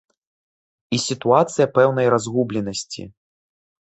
[0.95, 3.01] І сітуацыя пэўнай разгубленасці.